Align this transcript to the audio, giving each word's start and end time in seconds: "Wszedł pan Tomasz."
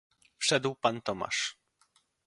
"Wszedł 0.37 0.75
pan 0.75 1.01
Tomasz." 1.01 1.57